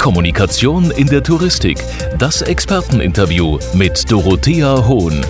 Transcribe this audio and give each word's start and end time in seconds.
Kommunikation 0.00 0.90
in 0.92 1.06
der 1.06 1.22
Touristik. 1.22 1.76
Das 2.18 2.40
Experteninterview 2.40 3.58
mit 3.74 4.10
Dorothea 4.10 4.88
Hohn. 4.88 5.20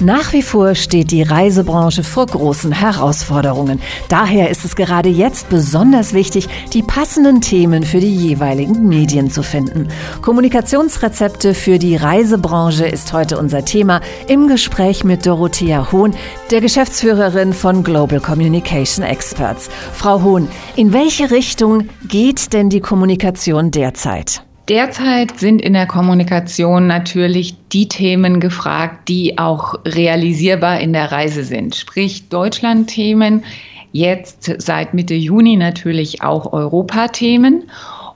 Nach 0.00 0.32
wie 0.32 0.40
vor 0.40 0.74
steht 0.74 1.10
die 1.10 1.22
Reisebranche 1.22 2.02
vor 2.02 2.24
großen 2.24 2.72
Herausforderungen. 2.72 3.80
Daher 4.08 4.48
ist 4.48 4.64
es 4.64 4.74
gerade 4.74 5.10
jetzt 5.10 5.50
besonders 5.50 6.14
wichtig, 6.14 6.48
die 6.72 6.82
passenden 6.82 7.42
Themen 7.42 7.82
für 7.82 8.00
die 8.00 8.14
jeweiligen 8.14 8.88
Medien 8.88 9.30
zu 9.30 9.42
finden. 9.42 9.88
Kommunikationsrezepte 10.22 11.52
für 11.52 11.78
die 11.78 11.96
Reisebranche 11.96 12.86
ist 12.86 13.12
heute 13.12 13.38
unser 13.38 13.66
Thema 13.66 14.00
im 14.26 14.48
Gespräch 14.48 15.04
mit 15.04 15.26
Dorothea 15.26 15.92
Hohn, 15.92 16.14
der 16.50 16.62
Geschäftsführerin 16.62 17.52
von 17.52 17.84
Global 17.84 18.20
Communication 18.20 19.04
Experts. 19.04 19.68
Frau 19.92 20.22
Hohn, 20.22 20.48
in 20.76 20.94
welche 20.94 21.30
Richtung 21.30 21.90
geht 22.08 22.54
denn 22.54 22.70
die 22.70 22.80
Kommunikation 22.80 23.70
derzeit? 23.70 24.44
Derzeit 24.70 25.36
sind 25.36 25.60
in 25.60 25.72
der 25.72 25.88
Kommunikation 25.88 26.86
natürlich 26.86 27.56
die 27.72 27.88
Themen 27.88 28.38
gefragt, 28.38 29.08
die 29.08 29.36
auch 29.36 29.74
realisierbar 29.84 30.78
in 30.78 30.92
der 30.92 31.10
Reise 31.10 31.42
sind. 31.42 31.74
Sprich 31.74 32.28
Deutschland-Themen, 32.28 33.42
jetzt 33.90 34.54
seit 34.58 34.94
Mitte 34.94 35.14
Juni 35.14 35.56
natürlich 35.56 36.22
auch 36.22 36.52
Europa-Themen. 36.52 37.64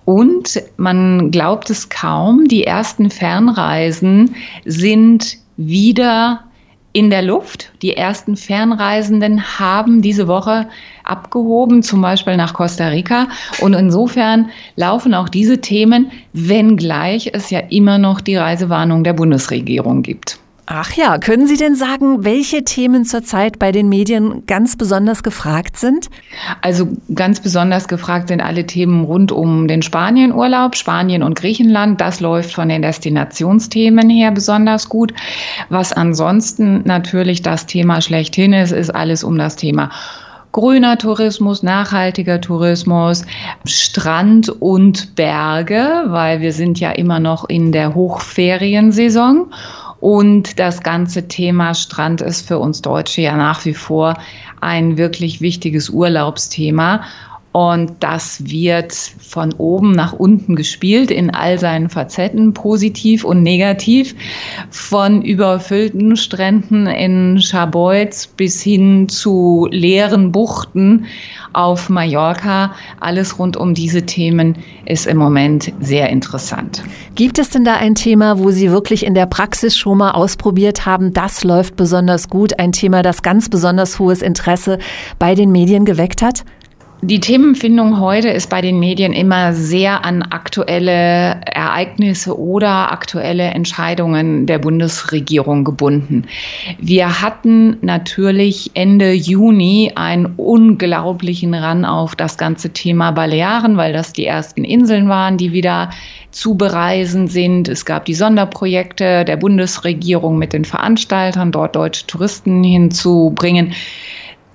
Und 0.04 0.62
man 0.77 1.32
glaubt 1.32 1.70
es 1.70 1.88
kaum, 1.88 2.46
die 2.46 2.62
ersten 2.62 3.10
Fernreisen 3.10 4.36
sind 4.64 5.38
wieder 5.56 6.44
in 6.94 7.10
der 7.10 7.22
Luft. 7.22 7.72
Die 7.82 7.96
ersten 7.96 8.36
Fernreisenden 8.36 9.58
haben 9.58 10.00
diese 10.00 10.28
Woche 10.28 10.68
abgehoben, 11.02 11.82
zum 11.82 12.00
Beispiel 12.00 12.36
nach 12.36 12.54
Costa 12.54 12.88
Rica. 12.88 13.28
Und 13.60 13.74
insofern 13.74 14.50
laufen 14.76 15.12
auch 15.12 15.28
diese 15.28 15.60
Themen, 15.60 16.10
wenngleich 16.32 17.30
es 17.34 17.50
ja 17.50 17.58
immer 17.58 17.98
noch 17.98 18.20
die 18.20 18.36
Reisewarnung 18.36 19.04
der 19.04 19.12
Bundesregierung 19.12 20.02
gibt. 20.02 20.38
Ach 20.66 20.92
ja, 20.92 21.18
können 21.18 21.46
Sie 21.46 21.58
denn 21.58 21.74
sagen, 21.74 22.24
welche 22.24 22.64
Themen 22.64 23.04
zurzeit 23.04 23.58
bei 23.58 23.70
den 23.70 23.90
Medien 23.90 24.46
ganz 24.46 24.76
besonders 24.76 25.22
gefragt 25.22 25.76
sind? 25.76 26.08
Also 26.62 26.88
ganz 27.14 27.40
besonders 27.40 27.86
gefragt 27.86 28.28
sind 28.28 28.40
alle 28.40 28.66
Themen 28.66 29.04
rund 29.04 29.30
um 29.30 29.68
den 29.68 29.82
Spanienurlaub, 29.82 30.74
Spanien 30.74 31.22
und 31.22 31.34
Griechenland. 31.34 32.00
Das 32.00 32.20
läuft 32.20 32.54
von 32.54 32.70
den 32.70 32.80
Destinationsthemen 32.80 34.08
her 34.08 34.30
besonders 34.30 34.88
gut. 34.88 35.12
Was 35.68 35.92
ansonsten 35.92 36.80
natürlich 36.84 37.42
das 37.42 37.66
Thema 37.66 38.00
schlechthin 38.00 38.54
ist, 38.54 38.72
ist 38.72 38.94
alles 38.94 39.22
um 39.22 39.36
das 39.36 39.56
Thema 39.56 39.90
grüner 40.54 40.96
Tourismus, 40.96 41.64
nachhaltiger 41.64 42.40
Tourismus, 42.40 43.26
Strand 43.66 44.48
und 44.48 45.16
Berge, 45.16 46.04
weil 46.06 46.40
wir 46.40 46.52
sind 46.52 46.78
ja 46.78 46.92
immer 46.92 47.18
noch 47.18 47.48
in 47.48 47.72
der 47.72 47.94
Hochferiensaison. 47.94 49.52
Und 50.05 50.58
das 50.58 50.83
ganze 50.83 51.28
Thema 51.28 51.72
Strand 51.72 52.20
ist 52.20 52.47
für 52.47 52.58
uns 52.58 52.83
Deutsche 52.83 53.22
ja 53.22 53.38
nach 53.38 53.64
wie 53.64 53.72
vor 53.72 54.19
ein 54.60 54.98
wirklich 54.98 55.41
wichtiges 55.41 55.88
Urlaubsthema. 55.88 57.05
Und 57.56 57.92
das 58.00 58.50
wird 58.50 58.92
von 58.92 59.52
oben 59.52 59.92
nach 59.92 60.12
unten 60.12 60.56
gespielt 60.56 61.12
in 61.12 61.30
all 61.30 61.56
seinen 61.56 61.88
Facetten, 61.88 62.52
positiv 62.52 63.22
und 63.22 63.44
negativ. 63.44 64.16
Von 64.70 65.22
überfüllten 65.22 66.16
Stränden 66.16 66.88
in 66.88 67.41
Scharbeutz 67.41 68.27
bis 68.27 68.60
hin 68.60 69.08
zu 69.08 69.69
leeren 69.70 70.32
Buchten 70.32 71.06
auf 71.52 71.88
Mallorca. 71.88 72.75
Alles 72.98 73.38
rund 73.38 73.56
um 73.56 73.72
diese 73.72 74.02
Themen 74.02 74.58
ist 74.84 75.06
im 75.06 75.19
Moment 75.19 75.72
sehr 75.78 76.08
interessant. 76.08 76.82
Gibt 77.14 77.38
es 77.38 77.50
denn 77.50 77.64
da 77.64 77.77
ein 77.77 77.94
Thema, 77.94 78.41
wo 78.41 78.50
Sie 78.50 78.72
wirklich 78.72 79.06
in 79.06 79.14
der 79.14 79.27
Praxis 79.27 79.77
schon 79.77 79.98
mal 79.98 80.10
ausprobiert 80.10 80.86
haben, 80.86 81.12
das 81.12 81.44
läuft 81.44 81.76
besonders 81.76 82.28
gut, 82.28 82.59
ein 82.59 82.72
Thema, 82.72 83.03
das 83.03 83.22
ganz 83.22 83.48
besonders 83.48 84.00
hohes 84.00 84.22
Interesse 84.22 84.81
bei 85.21 85.36
den 85.36 85.53
Medien 85.53 85.84
geweckt 85.84 86.21
hat? 86.21 86.44
Die 87.06 87.20
Themenfindung 87.20 88.00
heute 88.00 88.31
ist 88.31 88.48
bei 88.48 88.62
den 88.62 88.78
Medien 88.81 89.12
immer 89.12 89.53
sehr 89.53 90.06
an 90.06 90.22
aktuelle 90.22 91.38
Ereignisse 91.44 92.38
oder 92.38 92.92
aktuelle 92.92 93.42
Entscheidungen 93.42 94.47
der 94.47 94.59
Bundesregierung 94.59 95.65
gebunden. 95.65 96.25
Wir 96.78 97.20
hatten 97.20 97.76
natürlich 97.82 98.70
Ende 98.72 99.12
Juni 99.12 99.92
einen 99.97 100.32
unglaublichen 100.38 101.53
Ran 101.53 101.84
auf 101.84 102.16
das 102.16 102.38
ganze 102.38 102.70
Thema 102.70 103.10
Balearen, 103.10 103.76
weil 103.76 103.92
das 103.92 104.15
die 104.15 104.25
ersten 104.25 104.65
Inseln 104.65 105.06
waren, 105.06 105.36
die 105.36 105.53
wieder 105.53 105.91
zu 106.31 106.54
bereisen 106.54 107.28
sind. 107.28 107.69
Es 107.69 107.84
gab 107.84 108.06
die 108.06 108.15
Sonderprojekte 108.15 109.26
der 109.26 109.36
Bundesregierung 109.36 110.38
mit 110.38 110.54
den 110.54 110.65
Veranstaltern, 110.65 111.53
dort 111.53 111.76
deutsche 111.76 112.06
Touristen 112.06 112.65
hinzubringen 112.65 113.75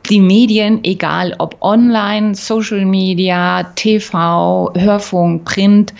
die 0.10 0.20
Medien, 0.20 0.84
egal 0.84 1.36
ob 1.38 1.58
online, 1.62 2.36
Social 2.36 2.86
Media, 2.86 3.64
TV, 3.76 4.72
Hörfunk, 4.76 5.46
Print, 5.46 5.94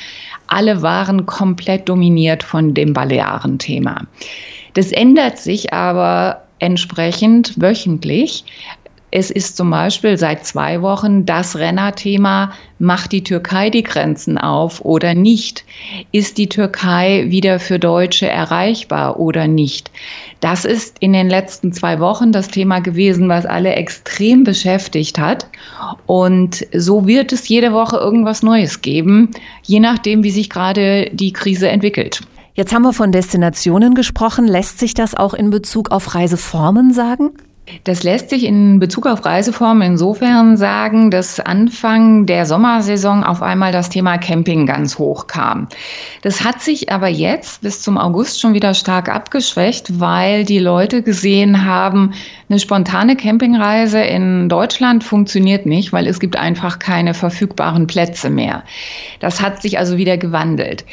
alle 0.48 0.82
waren 0.82 1.26
komplett 1.26 1.88
dominiert 1.88 2.44
von 2.44 2.74
dem 2.74 2.94
Balearen-Thema. 2.94 4.02
Das 4.74 4.92
ändert 4.92 5.38
sich 5.38 5.74
aber 5.74 6.44
entsprechend 6.60 7.54
wöchentlich. 7.62 8.44
Es 9.12 9.32
ist 9.32 9.58
zum 9.58 9.72
Beispiel 9.72 10.18
seit 10.18 10.46
zwei 10.46 10.82
Wochen 10.84 11.26
das 11.26 11.58
Rennerthema, 11.58 12.52
macht 12.78 13.12
die 13.12 13.24
Türkei 13.24 13.72
die 13.72 13.82
Grenzen 13.82 14.38
auf 14.38 14.86
oder 14.86 15.16
nicht? 15.16 15.66
Ist 16.12 16.38
die 16.38 16.48
Türkei 16.48 17.26
wieder 17.30 17.60
für 17.60 17.80
Deutsche 17.80 18.28
erreichbar 18.28 19.20
oder 19.20 19.48
nicht? 19.48 19.90
Das 20.42 20.64
ist 20.64 20.98
in 21.00 21.14
den 21.14 21.28
letzten 21.28 21.74
zwei 21.74 22.00
Wochen 22.00 22.32
das 22.32 22.50
Thema 22.50 22.80
gewesen, 22.80 23.30
was 23.30 23.46
alle 23.46 23.74
extrem 23.74 24.44
beschäftigt 24.44 25.18
hat. 25.18 25.48
Und 26.06 26.68
so 26.74 27.08
wird 27.08 27.34
es 27.34 27.48
jede 27.48 27.74
Woche 27.74 27.98
irgendwas 27.98 28.44
Neues 28.44 28.82
geben, 28.82 29.32
je 29.64 29.80
nachdem, 29.80 30.24
wie 30.24 30.32
sich 30.32 30.50
gerade 30.50 31.10
die 31.12 31.34
Krise 31.34 31.68
entwickelt. 31.70 32.22
Jetzt 32.54 32.74
haben 32.74 32.84
wir 32.84 32.94
von 32.94 33.12
Destinationen 33.12 33.96
gesprochen. 33.96 34.48
Lässt 34.48 34.80
sich 34.80 34.94
das 34.94 35.16
auch 35.16 35.34
in 35.34 35.50
Bezug 35.50 35.92
auf 35.92 36.14
Reiseformen 36.14 36.94
sagen? 36.94 37.32
Das 37.84 38.04
lässt 38.04 38.30
sich 38.30 38.44
in 38.44 38.80
Bezug 38.80 39.06
auf 39.06 39.26
Reiseformen 39.26 39.94
insofern 39.94 40.58
sagen, 40.58 41.12
dass 41.12 41.40
Anfang 41.40 42.26
der 42.26 42.46
Sommersaison 42.46 43.24
auf 43.24 43.42
einmal 43.42 43.72
das 43.72 43.90
Thema 43.90 44.18
Camping 44.18 44.66
ganz 44.66 44.98
hoch 44.98 45.28
kam. 45.28 45.68
Das 46.22 46.44
hat 46.44 46.62
sich 46.62 46.92
aber 46.92 47.08
jetzt 47.08 47.62
bis 47.62 47.82
zum 47.82 47.98
August 47.98 48.40
schon 48.40 48.54
wieder 48.54 48.74
stark 48.74 49.10
abgeschwächt, 49.10 50.00
weil 50.00 50.46
die 50.46 50.60
Leute 50.60 51.04
gesehen 51.04 51.66
haben, 51.66 52.14
eine 52.50 52.60
spontane 52.60 53.16
Campingreise 53.16 54.02
in 54.02 54.50
Deutschland 54.50 55.04
funktioniert 55.04 55.66
nicht, 55.66 55.94
weil 55.94 56.08
es 56.08 56.20
gibt 56.20 56.38
einfach 56.38 56.80
keine 56.80 57.14
verfügbaren 57.14 57.88
Plätze 57.88 58.30
mehr. 58.30 58.64
Das 59.20 59.42
hat 59.42 59.62
sich 59.62 59.78
also 59.78 59.98
wieder 59.98 60.18
gewandelt. 60.18 60.86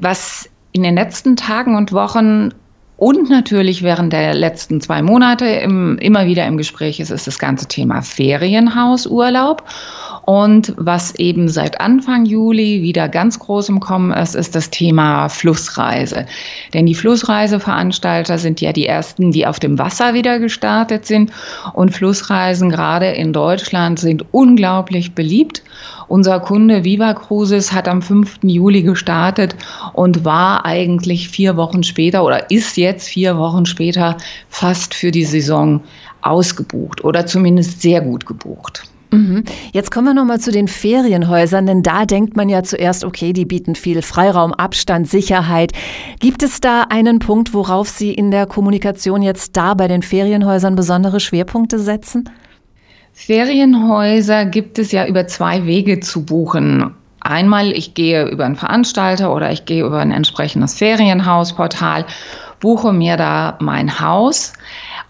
Was 0.00 0.48
in 0.72 0.82
den 0.82 0.94
letzten 0.94 1.36
Tagen 1.36 1.76
und 1.76 1.92
Wochen 1.92 2.50
und 3.02 3.28
natürlich 3.28 3.82
während 3.82 4.12
der 4.12 4.32
letzten 4.32 4.80
zwei 4.80 5.02
Monate 5.02 5.44
im, 5.44 5.98
immer 5.98 6.26
wieder 6.26 6.46
im 6.46 6.56
Gespräch 6.56 7.00
ist, 7.00 7.10
ist 7.10 7.26
das 7.26 7.40
ganze 7.40 7.66
Thema 7.66 8.00
Ferienhausurlaub. 8.00 9.64
Und 10.24 10.74
was 10.76 11.14
eben 11.16 11.48
seit 11.48 11.80
Anfang 11.80 12.24
Juli 12.24 12.82
wieder 12.82 13.08
ganz 13.08 13.38
groß 13.38 13.68
im 13.70 13.80
Kommen 13.80 14.12
ist, 14.12 14.34
ist 14.34 14.54
das 14.54 14.70
Thema 14.70 15.28
Flussreise. 15.28 16.26
Denn 16.72 16.86
die 16.86 16.94
Flussreiseveranstalter 16.94 18.38
sind 18.38 18.60
ja 18.60 18.72
die 18.72 18.86
ersten, 18.86 19.32
die 19.32 19.46
auf 19.46 19.58
dem 19.58 19.78
Wasser 19.78 20.14
wieder 20.14 20.38
gestartet 20.38 21.06
sind. 21.06 21.32
Und 21.72 21.90
Flussreisen 21.90 22.70
gerade 22.70 23.08
in 23.08 23.32
Deutschland 23.32 23.98
sind 23.98 24.24
unglaublich 24.32 25.14
beliebt. 25.14 25.62
Unser 26.06 26.40
Kunde 26.40 26.84
Viva 26.84 27.14
Cruises 27.14 27.72
hat 27.72 27.88
am 27.88 28.02
5. 28.02 28.40
Juli 28.42 28.82
gestartet 28.82 29.56
und 29.92 30.24
war 30.24 30.64
eigentlich 30.64 31.28
vier 31.28 31.56
Wochen 31.56 31.82
später 31.82 32.22
oder 32.24 32.50
ist 32.50 32.76
jetzt 32.76 33.08
vier 33.08 33.38
Wochen 33.38 33.66
später 33.66 34.16
fast 34.48 34.94
für 34.94 35.10
die 35.10 35.24
Saison 35.24 35.82
ausgebucht 36.20 37.02
oder 37.02 37.26
zumindest 37.26 37.82
sehr 37.82 38.00
gut 38.00 38.26
gebucht. 38.26 38.84
Mhm. 39.12 39.44
Jetzt 39.72 39.90
kommen 39.90 40.06
wir 40.06 40.14
nochmal 40.14 40.40
zu 40.40 40.50
den 40.50 40.68
Ferienhäusern, 40.68 41.66
denn 41.66 41.82
da 41.82 42.06
denkt 42.06 42.34
man 42.34 42.48
ja 42.48 42.62
zuerst, 42.62 43.04
okay, 43.04 43.34
die 43.34 43.44
bieten 43.44 43.74
viel 43.74 44.00
Freiraum, 44.00 44.54
Abstand, 44.54 45.06
Sicherheit. 45.06 45.72
Gibt 46.18 46.42
es 46.42 46.60
da 46.60 46.86
einen 46.88 47.18
Punkt, 47.18 47.52
worauf 47.52 47.88
Sie 47.88 48.14
in 48.14 48.30
der 48.30 48.46
Kommunikation 48.46 49.20
jetzt 49.20 49.54
da 49.56 49.74
bei 49.74 49.86
den 49.86 50.02
Ferienhäusern 50.02 50.76
besondere 50.76 51.20
Schwerpunkte 51.20 51.78
setzen? 51.78 52.30
Ferienhäuser 53.12 54.46
gibt 54.46 54.78
es 54.78 54.92
ja 54.92 55.06
über 55.06 55.26
zwei 55.26 55.66
Wege 55.66 56.00
zu 56.00 56.24
buchen. 56.24 56.94
Einmal, 57.20 57.70
ich 57.72 57.92
gehe 57.92 58.26
über 58.28 58.46
einen 58.46 58.56
Veranstalter 58.56 59.34
oder 59.34 59.52
ich 59.52 59.66
gehe 59.66 59.84
über 59.84 59.98
ein 59.98 60.10
entsprechendes 60.10 60.74
Ferienhausportal, 60.74 62.06
buche 62.60 62.94
mir 62.94 63.18
da 63.18 63.58
mein 63.60 64.00
Haus 64.00 64.54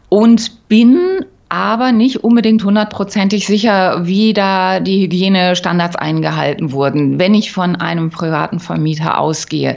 und 0.08 0.68
bin 0.68 1.24
aber 1.52 1.92
nicht 1.92 2.24
unbedingt 2.24 2.64
hundertprozentig 2.64 3.46
sicher, 3.46 4.06
wie 4.06 4.32
da 4.32 4.80
die 4.80 5.02
Hygienestandards 5.02 5.96
eingehalten 5.96 6.72
wurden, 6.72 7.18
wenn 7.18 7.34
ich 7.34 7.52
von 7.52 7.76
einem 7.76 8.08
privaten 8.08 8.58
Vermieter 8.58 9.18
ausgehe, 9.18 9.74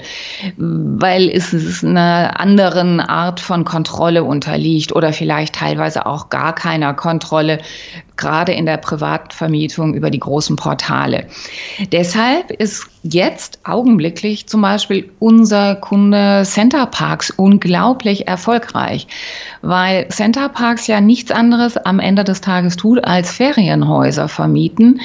weil 0.56 1.30
es 1.30 1.83
einer 1.83 2.39
anderen 2.39 3.01
Art 3.01 3.42
von 3.42 3.66
Kontrolle 3.66 4.24
unterliegt 4.24 4.95
oder 4.95 5.12
vielleicht 5.12 5.56
teilweise 5.56 6.06
auch 6.06 6.30
gar 6.30 6.56
keiner 6.56 6.94
Kontrolle, 6.94 7.60
gerade 8.17 8.53
in 8.53 8.65
der 8.65 8.77
privaten 8.77 9.31
Vermietung 9.31 9.94
über 9.94 10.09
die 10.09 10.19
großen 10.19 10.56
Portale. 10.56 11.27
Deshalb 11.91 12.51
ist 12.51 12.88
jetzt 13.03 13.59
augenblicklich 13.63 14.47
zum 14.47 14.62
Beispiel 14.62 15.12
unser 15.19 15.75
Kunde 15.75 16.44
Center 16.44 16.88
Parks 16.88 17.29
unglaublich 17.29 18.27
erfolgreich, 18.27 19.07
weil 19.62 20.07
Center 20.07 20.50
Parks 20.50 20.88
ja 20.88 21.01
nichts 21.01 21.31
anderes 21.31 21.77
am 21.77 22.00
Ende 22.00 22.23
des 22.23 22.41
Tages 22.41 22.77
tut, 22.77 23.03
als 23.03 23.31
Ferienhäuser 23.31 24.27
vermieten, 24.27 25.01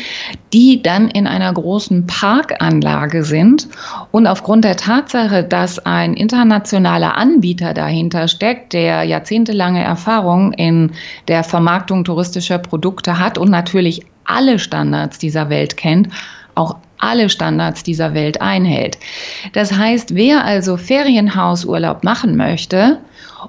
die 0.53 0.83
dann 0.83 1.09
in 1.09 1.27
einer 1.27 1.53
großen 1.53 2.07
Parkanlage 2.07 3.23
sind. 3.23 3.69
Und 4.13 4.27
aufgrund 4.27 4.65
der 4.65 4.77
Tatsache, 4.77 5.45
dass 5.45 5.79
ein 5.79 6.15
internationaler 6.15 7.17
Anbieter 7.17 7.75
dahinter 7.75 8.29
steckt, 8.29 8.73
der 8.73 9.05
jahrzehntelange 9.05 9.83
Erfahrung 9.83 10.53
in 10.55 10.93
der 11.29 11.45
Vermarktung 11.45 12.05
touristischer 12.05 12.59
Produkte 12.59 13.00
hat 13.07 13.39
und 13.39 13.51
natürlich 13.51 14.03
alle 14.25 14.59
Standards 14.59 15.19
dieser 15.19 15.51
Welt 15.51 15.77
kennt, 15.77 16.09
auch 16.55 16.77
alle 16.99 17.29
Standards 17.29 17.83
dieser 17.83 18.15
Welt 18.15 18.41
einhält. 18.41 18.99
Das 19.53 19.73
heißt, 19.73 20.15
wer 20.15 20.45
also 20.45 20.77
Ferienhausurlaub 20.77 22.05
machen 22.05 22.37
möchte 22.37 22.99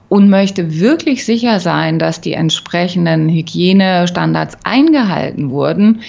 und 0.10 0.30
möchte 0.30 0.80
wirklich 0.80 1.26
sicher 1.26 1.60
sein, 1.60 2.00
dass 2.00 2.22
die 2.22 2.34
entsprechenden 2.34 3.30
Hygienestandards 3.30 4.58
eingehalten 4.64 5.50
wurden, 5.50 6.02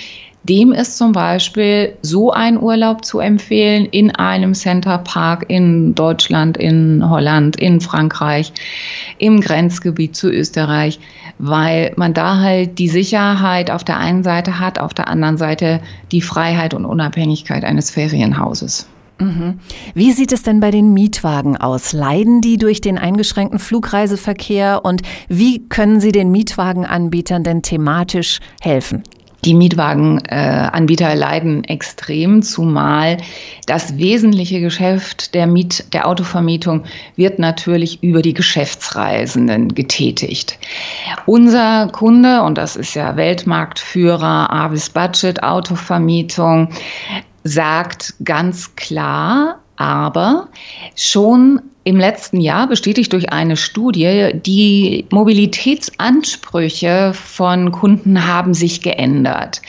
dem 0.45 0.73
ist 0.73 0.99
zum 0.99 1.13
Beispiel 1.13 1.97
so 2.03 2.33
ein 2.33 2.61
Urlaub 2.61 3.05
zu 3.05 3.21
empfehlen 3.21 3.87
in 3.87 4.11
einem 4.11 4.55
Center 4.55 4.99
Park 4.99 5.45
in 5.49 5.95
Deutschland, 5.95 6.57
in 6.57 7.09
Holland, 7.09 7.57
in 7.57 7.81
Frankreich, 7.81 8.53
im 9.19 9.41
Grenzgebiet 9.41 10.17
zu 10.17 10.31
Österreich, 10.31 10.99
weil 11.39 11.93
man 11.97 12.13
da 12.13 12.39
halt 12.39 12.79
die 12.79 12.89
Sicherheit 12.89 13.71
auf 13.71 13.85
der 13.85 13.99
einen 13.99 14.25
Seite 14.25 14.59
hat, 14.59 14.79
auf 14.81 14.95
der 14.95 15.09
anderen 15.09 15.37
Seite 15.37 15.81
die 16.11 16.23
Freiheit 16.23 16.75
und 16.75 16.87
Unabhängigkeit 16.87 17.65
eines 17.65 17.91
Ferienhauses. 17.91 18.89
Mhm. 19.21 19.61
Wie 19.95 20.11
sieht 20.11 20.33
es 20.33 20.43
denn 20.43 20.59
bei 20.59 20.73
den 20.73 20.93
Mietwagen 20.93 21.57
aus? 21.57 21.93
Leiden 21.93 22.41
die 22.41 22.57
durch 22.57 22.81
den 22.81 22.99
eingeschränkten 22.99 23.61
Flugreiseverkehr 23.61 24.85
und 24.85 25.03
wie 25.29 25.69
können 25.69 26.01
Sie 26.01 26.11
den 26.11 26.33
Mietwagenanbietern 26.33 27.45
denn 27.45 27.63
thematisch 27.63 28.41
helfen? 28.61 29.05
Die 29.45 29.55
Mietwagenanbieter 29.55 31.17
leiden 31.17 31.65
extrem, 31.65 32.43
zumal 32.43 33.17
das 33.67 33.99
wesentliche 33.99 34.61
Geschäft 34.61 35.35
der 35.35 35.49
Miet, 35.49 35.93
der 35.93 36.07
Autovermietung 36.07 36.85
wird 37.17 37.41
natürlich 37.41 38.05
über 38.05 38.23
die 38.23 38.35
Geschäftsreisenden 38.35 39.75
getätigt. 39.75 40.59
Unser 41.27 41.89
Kunde, 41.89 42.43
und 42.43 42.57
das 42.57 42.77
ist 42.77 42.95
ja 42.95 43.17
Weltmarktführer 43.17 44.53
Avis 44.53 44.91
Budget 44.91 45.43
Autovermietung, 45.43 46.69
sagt 47.43 48.15
ganz 48.23 48.77
klar, 48.77 49.59
aber 49.77 50.51
schon 50.95 51.61
im 51.85 51.99
letzten 51.99 52.41
Jahr 52.41 52.69
bestätigt 52.69 53.13
durch 53.13 53.33
eine 53.33 53.57
Studie, 53.57 54.31
die 54.35 55.07
Mobilitätsansprüche 55.11 57.13
von 57.15 57.73
Kunden 57.73 58.27
haben 58.27 58.55
sich 58.55 58.83
geändert. 58.83 59.63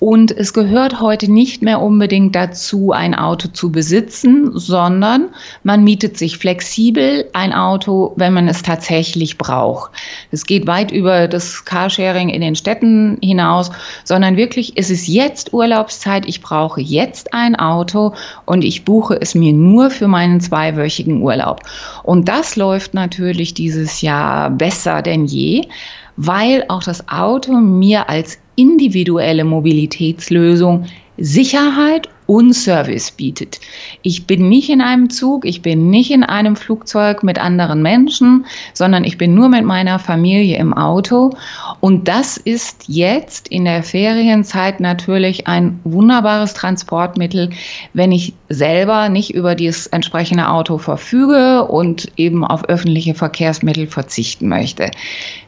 Und 0.00 0.32
es 0.32 0.52
gehört 0.52 1.00
heute 1.00 1.30
nicht 1.30 1.62
mehr 1.62 1.80
unbedingt 1.80 2.34
dazu, 2.34 2.92
ein 2.92 3.14
Auto 3.14 3.48
zu 3.48 3.70
besitzen, 3.70 4.50
sondern 4.52 5.28
man 5.62 5.84
mietet 5.84 6.18
sich 6.18 6.36
flexibel 6.36 7.26
ein 7.32 7.52
Auto, 7.52 8.12
wenn 8.16 8.34
man 8.34 8.48
es 8.48 8.62
tatsächlich 8.62 9.38
braucht. 9.38 9.92
Es 10.30 10.46
geht 10.46 10.66
weit 10.66 10.90
über 10.90 11.28
das 11.28 11.64
Carsharing 11.64 12.28
in 12.28 12.40
den 12.40 12.56
Städten 12.56 13.18
hinaus, 13.22 13.70
sondern 14.02 14.36
wirklich 14.36 14.76
ist 14.76 14.90
es 14.90 15.06
jetzt 15.06 15.54
Urlaubszeit, 15.54 16.26
ich 16.26 16.42
brauche 16.42 16.80
jetzt 16.80 17.32
ein 17.32 17.56
Auto 17.56 18.14
und 18.46 18.64
ich 18.64 18.84
buche 18.84 19.18
es 19.20 19.34
mir 19.34 19.52
nur 19.52 19.90
für 19.90 20.08
meinen 20.08 20.40
zweiwöchigen 20.40 21.22
Urlaub. 21.22 21.60
Und 22.02 22.28
das 22.28 22.56
läuft 22.56 22.94
natürlich 22.94 23.54
dieses 23.54 24.00
Jahr 24.02 24.50
besser 24.50 25.02
denn 25.02 25.24
je 25.24 25.68
weil 26.16 26.64
auch 26.68 26.82
das 26.82 27.08
Auto 27.08 27.52
mir 27.52 28.08
als 28.08 28.38
individuelle 28.56 29.44
Mobilitätslösung 29.44 30.86
Sicherheit 31.16 32.08
und 32.26 32.54
Service 32.54 33.10
bietet. 33.10 33.60
Ich 34.02 34.26
bin 34.26 34.48
nicht 34.48 34.70
in 34.70 34.80
einem 34.80 35.10
Zug, 35.10 35.44
ich 35.44 35.60
bin 35.62 35.90
nicht 35.90 36.10
in 36.10 36.24
einem 36.24 36.56
Flugzeug 36.56 37.22
mit 37.22 37.38
anderen 37.38 37.82
Menschen, 37.82 38.46
sondern 38.72 39.04
ich 39.04 39.18
bin 39.18 39.34
nur 39.34 39.48
mit 39.48 39.64
meiner 39.64 39.98
Familie 39.98 40.56
im 40.56 40.72
Auto. 40.72 41.36
Und 41.80 42.08
das 42.08 42.36
ist 42.38 42.84
jetzt 42.88 43.48
in 43.48 43.66
der 43.66 43.82
Ferienzeit 43.82 44.80
natürlich 44.80 45.46
ein 45.46 45.78
wunderbares 45.84 46.54
Transportmittel, 46.54 47.50
wenn 47.92 48.10
ich 48.10 48.32
selber 48.48 49.08
nicht 49.10 49.34
über 49.34 49.54
dieses 49.54 49.86
entsprechende 49.88 50.48
Auto 50.48 50.78
verfüge 50.78 51.64
und 51.64 52.10
eben 52.16 52.44
auf 52.44 52.64
öffentliche 52.68 53.14
Verkehrsmittel 53.14 53.86
verzichten 53.86 54.48
möchte. 54.48 54.90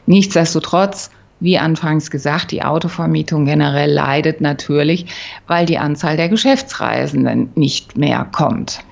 Nichtsdestotrotz 0.05 1.09
wie 1.39 1.57
anfangs 1.57 2.11
gesagt, 2.11 2.51
die 2.51 2.63
Autovermietung 2.63 3.45
generell 3.45 3.91
leidet 3.91 4.41
natürlich, 4.41 5.05
weil 5.47 5.65
die 5.65 5.77
Anzahl 5.77 6.17
der 6.17 6.29
Geschäftsreisenden 6.29 7.51
nicht 7.55 7.97
mehr 7.97 8.25
kommt. 8.31 8.83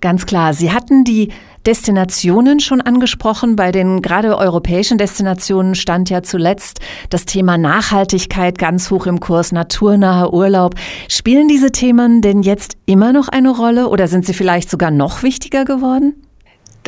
Ganz 0.00 0.26
klar. 0.26 0.54
Sie 0.54 0.70
hatten 0.70 1.02
die 1.02 1.32
Destinationen 1.66 2.60
schon 2.60 2.80
angesprochen. 2.80 3.56
Bei 3.56 3.72
den 3.72 4.00
gerade 4.00 4.38
europäischen 4.38 4.96
Destinationen 4.96 5.74
stand 5.74 6.08
ja 6.08 6.22
zuletzt 6.22 6.80
das 7.10 7.24
Thema 7.26 7.58
Nachhaltigkeit 7.58 8.58
ganz 8.58 8.90
hoch 8.90 9.06
im 9.06 9.18
Kurs, 9.18 9.50
naturnaher 9.50 10.32
Urlaub. 10.32 10.76
Spielen 11.08 11.48
diese 11.48 11.72
Themen 11.72 12.22
denn 12.22 12.42
jetzt 12.42 12.76
immer 12.86 13.12
noch 13.12 13.28
eine 13.28 13.50
Rolle 13.50 13.88
oder 13.88 14.06
sind 14.06 14.24
sie 14.24 14.34
vielleicht 14.34 14.70
sogar 14.70 14.92
noch 14.92 15.22
wichtiger 15.22 15.64
geworden? 15.64 16.14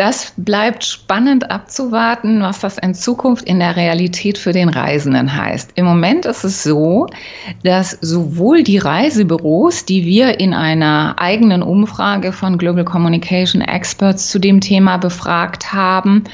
Das 0.01 0.33
bleibt 0.39 0.83
spannend 0.83 1.51
abzuwarten, 1.51 2.41
was 2.41 2.61
das 2.61 2.79
in 2.79 2.95
Zukunft 2.95 3.45
in 3.45 3.59
der 3.59 3.77
Realität 3.77 4.39
für 4.39 4.53
den 4.53 4.71
Reisenden 4.71 5.37
heißt. 5.37 5.73
Im 5.75 5.85
Moment 5.85 6.25
ist 6.25 6.43
es 6.43 6.63
so, 6.63 7.07
dass 7.65 7.99
sowohl 8.01 8.63
die 8.63 8.79
Reisebüros, 8.79 9.85
die 9.85 10.07
wir 10.07 10.41
in 10.41 10.55
einer 10.55 11.17
eigenen 11.19 11.63
Umfrage 11.63 12.33
von 12.33 12.57
Global 12.57 12.87
Communication 12.87 13.61
Experts 13.61 14.31
zu 14.31 14.39
dem 14.39 14.63
Thema 14.63 14.97
befragt 14.97 15.75
haben, 15.75 16.25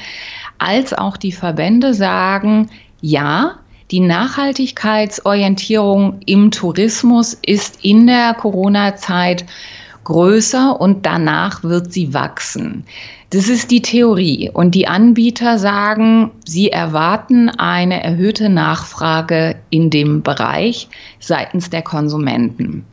als 0.59 0.93
auch 0.93 1.17
die 1.17 1.33
Verbände 1.33 1.93
sagen, 1.93 2.69
ja, 3.01 3.55
die 3.91 3.99
Nachhaltigkeitsorientierung 3.99 6.21
im 6.25 6.51
Tourismus 6.51 7.37
ist 7.45 7.83
in 7.83 8.07
der 8.07 8.33
Corona-Zeit 8.33 9.43
größer 10.07 10.79
und 10.79 11.05
danach 11.05 11.63
wird 11.63 11.91
sie 11.91 12.13
wachsen. 12.13 12.85
Das 13.31 13.49
ist 13.49 13.71
die 13.71 13.81
Theorie. 13.81 14.49
Und 14.53 14.73
die 14.73 14.87
Anbieter 14.87 15.59
sagen, 15.59 16.31
sie 16.45 16.71
erwarten 16.71 17.49
eine 17.49 18.01
erhöhte 18.01 18.47
Nachfrage 18.47 19.57
in 19.69 19.89
dem 19.89 20.21
Bereich 20.21 20.87
seitens 21.19 21.69
der 21.69 21.81
Konsumenten. 21.81 22.85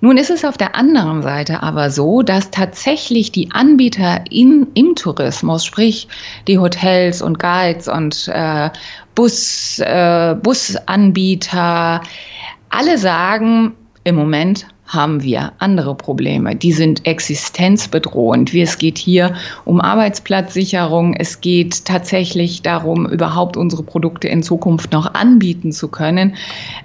Nun 0.00 0.16
ist 0.16 0.30
es 0.30 0.46
auf 0.46 0.56
der 0.56 0.74
anderen 0.74 1.20
Seite 1.20 1.62
aber 1.62 1.90
so, 1.90 2.22
dass 2.22 2.50
tatsächlich 2.50 3.32
die 3.32 3.50
Anbieter 3.50 4.24
in, 4.30 4.66
im 4.72 4.94
Tourismus, 4.94 5.62
sprich 5.62 6.08
die 6.48 6.58
Hotels 6.58 7.20
und 7.20 7.38
Guides 7.38 7.86
und 7.86 8.30
äh, 8.32 8.70
Bus, 9.14 9.78
äh, 9.80 10.34
Busanbieter, 10.42 12.00
alle 12.70 12.96
sagen, 12.96 13.74
im 14.04 14.14
Moment 14.14 14.66
haben 14.86 15.22
wir 15.22 15.52
andere 15.58 15.94
Probleme. 15.94 16.54
Die 16.54 16.72
sind 16.72 17.06
existenzbedrohend. 17.06 18.54
Es 18.54 18.78
geht 18.78 18.98
hier 18.98 19.34
um 19.64 19.80
Arbeitsplatzsicherung. 19.80 21.14
Es 21.14 21.40
geht 21.40 21.84
tatsächlich 21.84 22.62
darum, 22.62 23.06
überhaupt 23.06 23.56
unsere 23.56 23.82
Produkte 23.82 24.28
in 24.28 24.42
Zukunft 24.42 24.92
noch 24.92 25.14
anbieten 25.14 25.72
zu 25.72 25.88
können. 25.88 26.36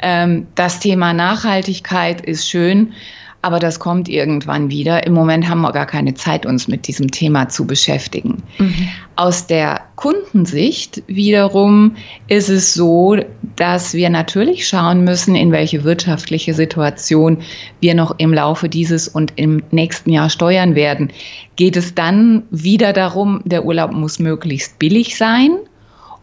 Ähm, 0.02 0.48
das 0.56 0.80
Thema 0.80 1.14
Nachhaltigkeit 1.14 2.22
ist 2.22 2.50
schön. 2.50 2.94
Aber 3.44 3.60
das 3.60 3.80
kommt 3.80 4.08
irgendwann 4.08 4.70
wieder. 4.70 5.06
Im 5.08 5.14
Moment 5.14 5.50
haben 5.50 5.62
wir 5.62 5.72
gar 5.72 5.88
keine 5.88 6.14
Zeit, 6.14 6.46
uns 6.46 6.68
mit 6.68 6.88
diesem 6.88 7.10
Thema 7.10 7.50
zu 7.50 7.66
beschäftigen. 7.66 8.44
Mhm. 8.60 8.90
Aus 9.16 9.48
der 9.48 9.82
Kundensicht 9.96 11.02
wiederum 11.08 11.96
ist 12.28 12.50
es 12.50 12.74
so, 12.74 13.18
dass 13.56 13.94
wir 13.94 14.10
natürlich 14.10 14.68
schauen 14.68 15.04
müssen, 15.04 15.36
in 15.36 15.52
welche 15.52 15.84
wirtschaftliche 15.84 16.54
Situation 16.54 17.38
wir 17.80 17.96
noch 17.96 18.14
im 18.20 18.34
Laufe 18.34 18.70
dieses 18.70 19.08
und 19.08 19.34
im 19.38 19.64
nächsten 19.72 20.12
Jahr 20.12 20.30
steuern 20.30 20.76
werden. 20.76 21.12
Geht 21.56 21.78
es 21.78 21.96
dann 21.96 22.44
wieder 22.52 22.94
darum, 22.94 23.42
der 23.46 23.66
Urlaub 23.66 23.92
muss 23.92 24.20
möglichst 24.20 24.78
billig 24.78 25.18
sein? 25.18 25.58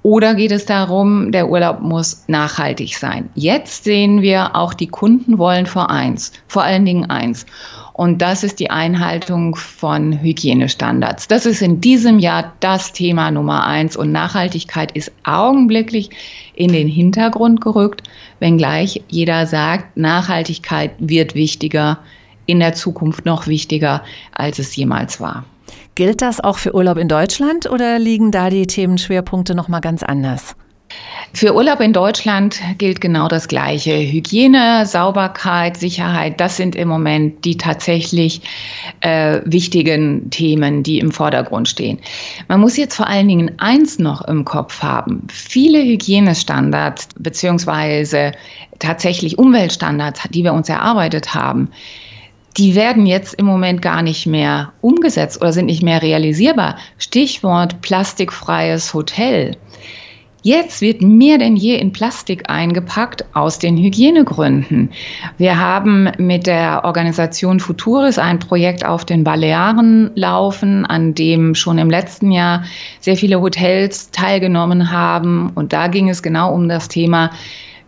Oder 0.03 0.35
geht 0.35 0.53
es 0.53 0.65
darum, 0.65 1.33
der 1.33 1.49
Urlaub 1.49 1.81
muss 1.81 2.25
nachhaltig 2.29 2.97
sein? 2.97 3.29
Jetzt 3.35 3.85
sehen 3.85 4.23
wir, 4.23 4.55
auch 4.55 4.73
die 4.73 4.87
Kunden 4.87 5.39
wollen 5.39 5.67
vor 5.67 5.91
eins, 5.91 6.33
vor 6.47 6.63
allen 6.63 6.85
Dingen 6.85 7.11
eins. 7.11 7.47
Und 7.93 8.23
das 8.23 8.45
ist 8.45 8.61
die 8.61 8.71
Einhaltung 8.71 9.57
von 9.57 10.21
Hygienestandards. 10.21 11.27
Das 11.27 11.47
ist 11.47 11.63
in 11.63 11.81
diesem 11.81 12.21
Jahr 12.21 12.53
das 12.61 12.93
Thema 12.93 13.33
Nummer 13.33 13.67
eins. 13.67 13.97
Und 13.97 14.13
Nachhaltigkeit 14.13 14.93
ist 14.93 15.11
augenblicklich 15.25 16.11
in 16.55 16.73
den 16.73 16.87
Hintergrund 16.87 17.61
gerückt, 17.61 18.05
wenngleich 18.39 19.03
jeder 19.09 19.47
sagt, 19.47 19.97
Nachhaltigkeit 19.97 20.93
wird 21.01 21.35
wichtiger, 21.35 21.99
in 22.47 22.61
der 22.61 22.75
Zukunft 22.75 23.27
noch 23.27 23.49
wichtiger, 23.49 24.05
als 24.33 24.61
es 24.61 24.77
jemals 24.77 25.21
war. 25.21 25.45
Gilt 25.99 26.23
das 26.23 26.39
auch 26.39 26.59
für 26.59 26.77
Urlaub 26.77 26.97
in 26.97 27.09
Deutschland 27.09 27.69
oder 27.69 27.99
liegen 27.99 28.31
da 28.31 28.51
die 28.51 28.69
Themenschwerpunkte 28.69 29.57
noch 29.57 29.67
mal 29.67 29.81
ganz 29.81 30.05
anders? 30.05 30.55
Für 31.33 31.57
Urlaub 31.57 31.81
in 31.81 31.93
Deutschland 31.93 32.61
gilt 32.79 33.01
genau 33.01 33.27
das 33.27 33.49
Gleiche. 33.49 33.97
Hygiene, 33.99 34.87
Sauberkeit, 34.87 35.77
Sicherheit, 35.77 36.39
das 36.39 36.57
sind 36.57 36.77
im 36.77 36.87
Moment 36.87 37.45
die 37.45 37.57
tatsächlich 37.57 38.43
äh, 39.01 39.41
wichtigen 39.45 40.31
Themen, 40.31 40.85
die 40.85 41.01
im 41.01 41.11
Vordergrund 41.11 41.67
stehen. 41.67 41.99
Man 42.47 42.61
muss 42.61 42.77
jetzt 42.77 42.95
vor 42.95 43.09
allen 43.09 43.27
Dingen 43.27 43.59
eins 43.59 43.99
noch 43.99 44.23
im 44.23 44.45
Kopf 44.45 44.81
haben. 44.81 45.27
Viele 45.33 45.83
Hygienestandards 45.83 47.09
beziehungsweise 47.19 48.31
tatsächlich 48.79 49.37
Umweltstandards, 49.37 50.29
die 50.31 50.45
wir 50.45 50.53
uns 50.53 50.69
erarbeitet 50.69 51.35
haben, 51.35 51.73
die 52.59 52.75
werden 52.75 53.07
jetzt 53.07 53.35
im 53.35 53.47
Moment 53.47 53.81
gar 53.81 54.03
nicht 54.03 54.27
mehr 54.27 54.73
umgesetzt 54.81 55.41
oder 55.41 55.53
sind 55.53 55.67
nicht 55.67 55.83
mehr 55.83 56.03
realisierbar. 56.03 56.77
Stichwort 56.99 57.81
plastikfreies 57.81 58.93
Hotel. 58.93 59.57
Jetzt 60.43 60.81
wird 60.81 61.03
mehr 61.03 61.39
denn 61.39 61.57
je 61.57 61.77
in 61.77 61.93
Plastik 61.93 62.49
eingepackt 62.49 63.25
aus 63.35 63.59
den 63.59 63.77
Hygienegründen. 63.77 64.91
Wir 65.37 65.59
haben 65.59 66.11
mit 66.19 66.47
der 66.47 66.85
Organisation 66.85 67.59
Futuris 67.59 68.19
ein 68.19 68.39
Projekt 68.39 68.85
auf 68.85 69.05
den 69.05 69.25
Balearen 69.25 70.11
laufen, 70.15 70.87
an 70.87 71.15
dem 71.15 71.55
schon 71.55 71.79
im 71.79 71.91
letzten 71.91 72.31
Jahr 72.31 72.63
sehr 73.01 73.17
viele 73.17 73.41
Hotels 73.41 74.11
teilgenommen 74.11 74.93
haben. 74.93 75.51
Und 75.55 75.73
da 75.73 75.89
ging 75.89 76.09
es 76.09 76.23
genau 76.23 76.55
um 76.55 76.69
das 76.69 76.89
Thema, 76.89 77.31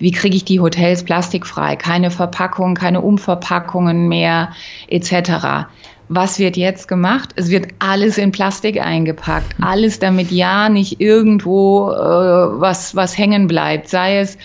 wie 0.00 0.10
kriege 0.10 0.36
ich 0.36 0.44
die 0.44 0.58
Hotels 0.60 1.04
plastikfrei? 1.04 1.76
Keine 1.76 2.10
Verpackungen, 2.10 2.74
keine 2.74 3.00
Umverpackungen 3.00 4.08
mehr 4.08 4.50
etc 4.88 5.66
was 6.10 6.40
wird 6.40 6.56
jetzt 6.56 6.88
gemacht? 6.88 7.30
Es 7.36 7.50
wird 7.50 7.68
alles 7.78 8.18
in 8.18 8.32
Plastik 8.32 8.84
eingepackt, 8.84 9.54
alles 9.60 10.00
damit 10.00 10.32
ja 10.32 10.68
nicht 10.68 11.00
irgendwo 11.00 11.92
äh, 11.92 12.60
was, 12.60 12.96
was 12.96 13.16
hängen 13.16 13.46
bleibt, 13.46 13.88
sei 13.88 14.18
es 14.18 14.36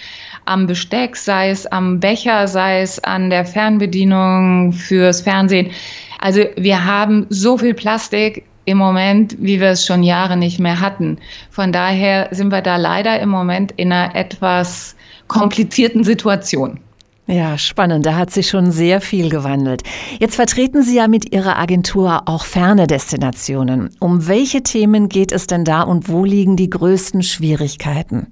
am 0.45 0.67
Besteck, 0.67 1.15
sei 1.15 1.50
es 1.50 1.65
am 1.65 2.00
Becher, 2.00 2.47
sei 2.47 2.81
es 2.81 3.03
an 3.03 3.31
der 3.31 3.45
Fernbedienung 3.45 4.74
fürs 4.74 5.21
Fernsehen. 5.21 5.71
Also 6.19 6.43
wir 6.55 6.85
haben 6.85 7.25
so 7.29 7.57
viel 7.57 7.74
Plastik 7.74 8.45
im 8.65 8.77
Moment, 8.77 9.35
wie 9.39 9.59
wir 9.59 9.69
es 9.69 9.88
schon 9.88 10.03
Jahre 10.03 10.38
nicht 10.38 10.59
mehr 10.59 10.79
hatten. 10.79 11.17
Von 11.50 11.71
daher 11.71 12.27
sind 12.29 12.51
wir 12.51 12.62
da 12.62 12.77
leider 12.77 13.19
im 13.19 13.29
Moment 13.29 13.71
in 13.71 13.91
einer 13.91 14.15
etwas 14.15 14.95
komplizierten 15.27 16.03
Situation. 16.03 16.79
Ja, 17.27 17.58
spannend. 17.58 18.05
Da 18.05 18.15
hat 18.15 18.29
sich 18.29 18.50
schon 18.50 18.72
sehr 18.72 19.01
viel 19.01 19.29
gewandelt. 19.29 19.82
Jetzt 20.20 20.36
vertreten 20.36 20.84
Sie 20.84 20.96
ja 20.96 21.08
mit 21.08 21.34
Ihrer 21.34 21.58
Agentur 21.58 22.24
auch 22.27 22.46
ferne 22.46 22.86
Destinationen. 22.86 23.89
Um 24.00 24.27
welche 24.27 24.62
Themen 24.62 25.10
geht 25.10 25.32
es 25.32 25.48
denn 25.48 25.65
da 25.65 25.82
und 25.82 26.08
wo 26.08 26.24
liegen 26.24 26.55
die 26.55 26.70
größten 26.70 27.24
Schwierigkeiten? 27.24 28.27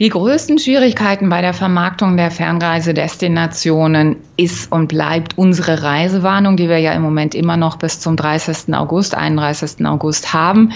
Die 0.00 0.10
größten 0.10 0.60
Schwierigkeiten 0.60 1.28
bei 1.28 1.40
der 1.40 1.52
Vermarktung 1.52 2.16
der 2.16 2.30
Fernreisedestinationen 2.30 4.16
ist 4.36 4.70
und 4.70 4.86
bleibt 4.86 5.36
unsere 5.36 5.82
Reisewarnung, 5.82 6.56
die 6.56 6.68
wir 6.68 6.78
ja 6.78 6.92
im 6.92 7.02
Moment 7.02 7.34
immer 7.34 7.56
noch 7.56 7.76
bis 7.76 7.98
zum 7.98 8.16
30. 8.16 8.74
August, 8.74 9.16
31. 9.16 9.84
August 9.84 10.32
haben, 10.32 10.70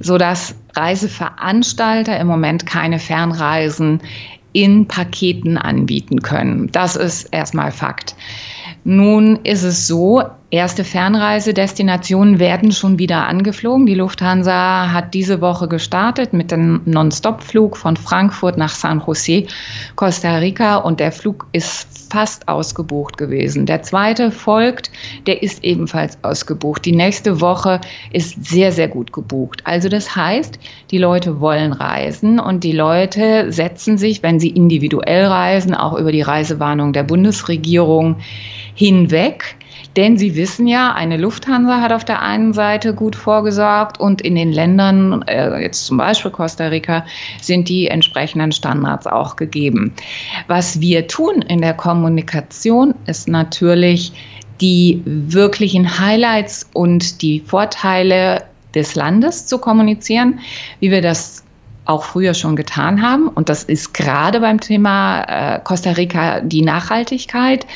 sodass 0.00 0.56
Reiseveranstalter 0.74 2.18
im 2.18 2.26
Moment 2.26 2.66
keine 2.66 2.98
Fernreisen 2.98 4.00
in 4.54 4.86
Paketen 4.86 5.58
anbieten 5.58 6.22
können. 6.22 6.70
Das 6.72 6.96
ist 6.96 7.24
erstmal 7.32 7.72
Fakt. 7.72 8.14
Nun 8.84 9.40
ist 9.44 9.64
es 9.64 9.86
so, 9.86 10.22
erste 10.50 10.84
Fernreisedestinationen 10.84 12.38
werden 12.38 12.70
schon 12.70 12.98
wieder 12.98 13.26
angeflogen. 13.26 13.86
Die 13.86 13.94
Lufthansa 13.94 14.92
hat 14.92 15.12
diese 15.12 15.40
Woche 15.40 15.66
gestartet 15.68 16.32
mit 16.32 16.50
dem 16.50 16.80
Non-Stop-Flug 16.84 17.76
von 17.76 17.96
Frankfurt 17.96 18.56
nach 18.56 18.74
San 18.74 19.02
Jose, 19.04 19.46
Costa 19.96 20.36
Rica 20.36 20.76
und 20.76 21.00
der 21.00 21.12
Flug 21.12 21.46
ist 21.52 21.93
fast 22.14 22.46
ausgebucht 22.46 23.16
gewesen. 23.16 23.66
Der 23.66 23.82
zweite 23.82 24.30
folgt, 24.30 24.92
der 25.26 25.42
ist 25.42 25.64
ebenfalls 25.64 26.16
ausgebucht. 26.22 26.84
Die 26.84 26.94
nächste 26.94 27.40
Woche 27.40 27.80
ist 28.12 28.46
sehr, 28.46 28.70
sehr 28.70 28.86
gut 28.86 29.12
gebucht. 29.12 29.62
Also 29.64 29.88
das 29.88 30.14
heißt, 30.14 30.60
die 30.92 30.98
Leute 30.98 31.40
wollen 31.40 31.72
reisen 31.72 32.38
und 32.38 32.62
die 32.62 32.70
Leute 32.70 33.50
setzen 33.50 33.98
sich, 33.98 34.22
wenn 34.22 34.38
sie 34.38 34.50
individuell 34.50 35.26
reisen, 35.26 35.74
auch 35.74 35.98
über 35.98 36.12
die 36.12 36.22
Reisewarnung 36.22 36.92
der 36.92 37.02
Bundesregierung 37.02 38.18
hinweg. 38.76 39.56
Denn 39.96 40.16
Sie 40.16 40.34
wissen 40.34 40.66
ja, 40.66 40.92
eine 40.92 41.16
Lufthansa 41.16 41.80
hat 41.80 41.92
auf 41.92 42.04
der 42.04 42.20
einen 42.20 42.52
Seite 42.52 42.94
gut 42.94 43.14
vorgesorgt 43.14 44.00
und 44.00 44.20
in 44.20 44.34
den 44.34 44.52
Ländern, 44.52 45.22
äh, 45.22 45.62
jetzt 45.62 45.86
zum 45.86 45.98
Beispiel 45.98 46.32
Costa 46.32 46.66
Rica, 46.66 47.04
sind 47.40 47.68
die 47.68 47.86
entsprechenden 47.86 48.50
Standards 48.50 49.06
auch 49.06 49.36
gegeben. 49.36 49.92
Was 50.48 50.80
wir 50.80 51.06
tun 51.06 51.42
in 51.42 51.60
der 51.60 51.74
Kommunikation 51.74 52.94
ist 53.06 53.28
natürlich 53.28 54.12
die 54.60 55.02
wirklichen 55.04 55.98
Highlights 55.98 56.68
und 56.72 57.22
die 57.22 57.40
Vorteile 57.40 58.44
des 58.74 58.94
Landes 58.94 59.46
zu 59.46 59.58
kommunizieren, 59.58 60.40
wie 60.80 60.90
wir 60.90 61.02
das 61.02 61.43
auch 61.84 62.04
früher 62.04 62.34
schon 62.34 62.56
getan 62.56 63.02
haben. 63.02 63.28
Und 63.28 63.48
das 63.48 63.64
ist 63.64 63.94
gerade 63.94 64.40
beim 64.40 64.60
Thema 64.60 65.22
äh, 65.56 65.60
Costa 65.62 65.92
Rica 65.92 66.40
die 66.40 66.62
Nachhaltigkeit 66.62 67.66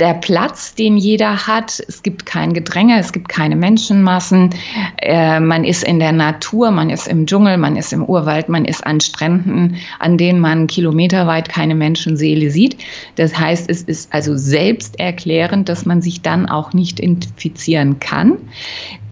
der 0.00 0.14
Platz, 0.14 0.74
den 0.74 0.96
jeder 0.96 1.46
hat. 1.46 1.82
Es 1.86 2.02
gibt 2.02 2.24
kein 2.24 2.54
Gedränge, 2.54 2.98
es 2.98 3.12
gibt 3.12 3.28
keine 3.28 3.54
Menschenmassen. 3.54 4.50
Äh, 4.96 5.40
man 5.40 5.64
ist 5.64 5.84
in 5.84 6.00
der 6.00 6.12
Natur, 6.12 6.70
man 6.70 6.90
ist 6.90 7.06
im 7.06 7.26
Dschungel, 7.26 7.58
man 7.58 7.76
ist 7.76 7.92
im 7.92 8.04
Urwald, 8.04 8.48
man 8.48 8.64
ist 8.64 8.84
an 8.86 9.00
Stränden, 9.00 9.76
an 9.98 10.16
denen 10.16 10.40
man 10.40 10.66
kilometerweit 10.66 11.48
keine 11.48 11.74
Menschenseele 11.74 12.50
sieht. 12.50 12.78
Das 13.16 13.38
heißt, 13.38 13.68
es 13.68 13.82
ist 13.82 14.12
also 14.12 14.36
selbsterklärend, 14.36 15.68
dass 15.68 15.84
man 15.84 16.00
sich 16.00 16.22
dann 16.22 16.48
auch 16.48 16.72
nicht 16.72 16.98
infizieren 16.98 18.00
kann. 18.00 18.38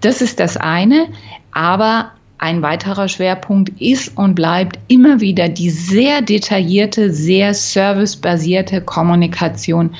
Das 0.00 0.22
ist 0.22 0.40
das 0.40 0.56
eine. 0.56 1.08
Aber 1.52 2.12
ein 2.38 2.62
weiterer 2.62 3.08
Schwerpunkt 3.08 3.80
ist 3.80 4.16
und 4.16 4.34
bleibt 4.34 4.78
immer 4.88 5.20
wieder 5.20 5.48
die 5.48 5.70
sehr 5.70 6.22
detaillierte, 6.22 7.12
sehr 7.12 7.52
servicebasierte 7.52 8.80
Kommunikation 8.80 9.90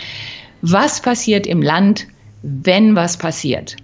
was 0.63 1.01
passiert 1.01 1.47
im 1.47 1.63
Land, 1.63 2.07
wenn 2.43 2.97
was 2.97 3.17
passiert. 3.17 3.77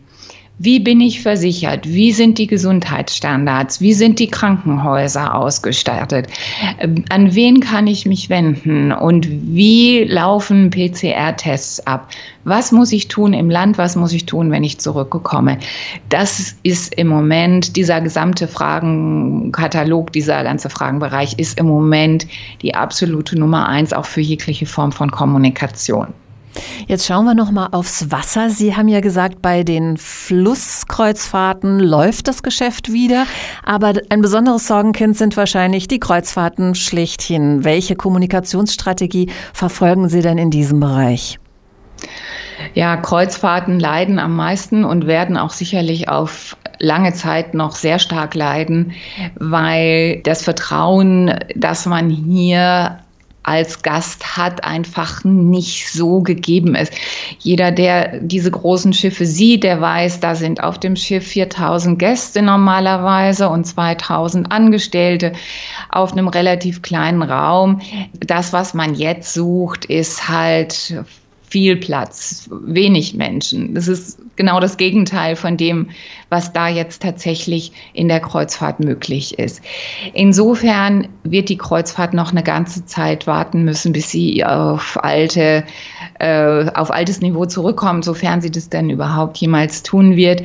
Wie 0.59 0.79
bin 0.79 1.01
ich 1.01 1.21
versichert? 1.21 1.89
Wie 1.89 2.13
sind 2.13 2.39
die 2.39 2.47
Gesundheitsstandards? 2.47 3.81
Wie 3.81 3.93
sind 3.93 4.21
die 4.21 4.29
Krankenhäuser 4.29 5.35
ausgestattet? 5.35 6.29
Ähm, 6.79 7.05
an 7.09 7.35
wen 7.35 7.59
kann 7.59 7.89
ich 7.89 8.07
mich 8.07 8.31
wenden? 8.31 8.93
Und 8.93 9.27
wie 9.29 10.05
laufen 10.05 10.71
PCR-Tests 10.71 11.85
ab? 11.89 12.09
Was 12.45 12.71
muss 12.71 12.93
ich 12.93 13.09
tun 13.09 13.33
im 13.33 13.51
Land? 13.51 13.79
Was 13.79 13.97
muss 13.97 14.13
ich 14.13 14.27
tun, 14.27 14.53
wenn 14.53 14.63
ich 14.63 14.79
zurückkomme? 14.79 15.59
Das 16.09 16.55
ist 16.63 16.95
im 16.95 17.09
Moment, 17.09 17.75
dieser 17.75 18.01
gesamte 18.01 18.47
Fragenkatalog, 18.47 20.13
dieser 20.13 20.45
ganze 20.45 20.71
Fragenbereich 20.71 21.37
ist 21.37 21.59
im 21.59 21.67
Moment 21.67 22.29
die 22.63 22.77
absolute 22.77 23.37
Nummer 23.37 23.69
eins 23.69 23.93
auch 23.93 24.07
für 24.07 24.21
jegliche 24.21 24.67
Form 24.67 24.93
von 24.93 25.11
Kommunikation. 25.11 26.15
Jetzt 26.87 27.07
schauen 27.07 27.25
wir 27.25 27.35
noch 27.35 27.51
mal 27.51 27.69
aufs 27.73 28.11
Wasser. 28.11 28.51
Sie 28.51 28.77
haben 28.77 28.89
ja 28.89 29.01
gesagt, 29.01 29.43
bei 29.43 29.63
den 29.63 29.97
Flusskreuzfahrten 29.97 31.81
läuft 31.81 32.29
das 32.29 32.43
Geschäft 32.43 32.93
wieder, 32.93 33.27
aber 33.65 33.95
ein 34.09 34.21
besonderes 34.21 34.67
Sorgenkind 34.67 35.17
sind 35.17 35.37
wahrscheinlich 35.37 35.89
die 35.89 36.01
Kreuzfahrten 36.01 36.75
schlichthin. 36.75 37.65
Welche 37.65 37.97
Kommunikationsstrategie 37.97 39.31
verfolgen 39.53 40.09
Sie 40.09 40.21
denn 40.21 40.39
in 40.39 40.51
diesem 40.51 40.81
Bereich? 40.81 41.39
Ja, 42.75 42.97
Kreuzfahrten 42.97 43.79
leiden 43.79 44.19
am 44.19 44.37
meisten 44.37 44.85
und 44.85 45.07
werden 45.07 45.37
auch 45.37 45.51
sicherlich 45.51 46.09
auf 46.09 46.57
lange 46.79 47.13
Zeit 47.13 47.55
noch 47.55 47.73
sehr 47.73 47.99
stark 47.99 48.35
leiden, 48.35 48.93
weil 49.37 50.21
das 50.23 50.43
Vertrauen, 50.43 51.39
das 51.55 51.87
man 51.87 52.11
hier 52.11 52.99
als 53.45 53.83
Gast 53.83 54.37
hat, 54.37 54.65
einfach 54.65 55.23
nicht 55.23 55.93
so 55.93 56.21
gegeben 56.21 56.75
ist. 56.75 56.93
Jeder, 57.39 57.71
der 57.71 58.19
diese 58.21 58.51
großen 58.51 58.93
Schiffe 58.93 59.27
sieht, 59.27 59.63
der 59.63 59.81
weiß, 59.81 60.21
da 60.21 60.35
sind 60.35 60.63
auf 60.63 60.79
dem 60.79 60.97
Schiff 60.97 61.27
4000 61.27 61.99
Gäste 61.99 62.43
normalerweise 62.43 63.49
und 63.49 63.65
2000 63.65 64.51
Angestellte 64.51 65.33
auf 65.91 66.13
einem 66.13 66.29
relativ 66.29 66.83
kleinen 66.83 67.23
Raum. 67.23 67.81
Das, 68.19 68.53
was 68.53 68.75
man 68.75 68.95
jetzt 68.95 69.33
sucht, 69.35 69.85
ist 69.85 70.29
halt 70.29 71.05
viel 71.55 71.77
Platz, 71.77 72.51
wenig 72.51 73.15
Menschen. 73.15 73.77
Das 73.77 73.87
ist 73.87 74.19
genau 74.35 74.59
das 74.59 74.77
Gegenteil 74.77 75.37
von 75.37 75.57
dem, 75.57 75.91
was 76.29 76.53
da 76.53 76.67
jetzt 76.67 77.01
tatsächlich 77.01 77.71
in 77.93 78.09
der 78.09 78.19
Kreuzfahrt 78.19 78.81
möglich 78.81 79.39
ist. 79.39 79.63
Insofern 80.15 81.07
wird 81.23 81.49
die 81.49 81.57
Kreuzfahrt 81.57 82.13
noch 82.13 82.33
eine 82.33 82.43
ganze 82.43 82.87
Zeit 82.87 83.29
warten 83.29 83.63
müssen, 83.63 83.93
bis 83.93 84.11
sie 84.11 84.45
auf 84.45 84.99
alte, 85.01 85.63
äh, 86.19 86.69
auf 86.75 86.91
altes 86.91 87.21
Niveau 87.21 87.47
zurückkommt, 87.47 88.05
sofern 88.05 88.41
sie 88.41 88.51
das 88.51 88.69
denn 88.69 88.91
überhaupt 88.91 89.37
jemals 89.37 89.85
tun 89.85 90.17
wird. 90.17 90.43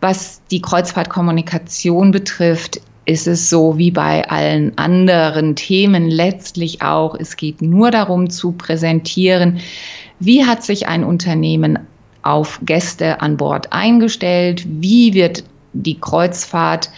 Was 0.00 0.40
die 0.50 0.62
Kreuzfahrtkommunikation 0.62 2.12
betrifft, 2.12 2.80
ist 3.04 3.26
es 3.26 3.50
so 3.50 3.76
wie 3.76 3.90
bei 3.90 4.26
allen 4.30 4.78
anderen 4.78 5.54
Themen 5.54 6.08
letztlich 6.08 6.80
auch. 6.80 7.14
Es 7.14 7.36
geht 7.36 7.60
nur 7.60 7.90
darum 7.90 8.30
zu 8.30 8.52
präsentieren, 8.52 9.60
wie 10.20 10.44
hat 10.44 10.62
sich 10.62 10.86
ein 10.86 11.02
Unternehmen 11.02 11.78
auf 12.22 12.60
Gäste 12.62 13.20
an 13.22 13.36
Bord 13.36 13.72
eingestellt? 13.72 14.64
Wie 14.66 15.14
wird 15.14 15.44
die 15.72 15.98
Kreuzfahrt 15.98 16.90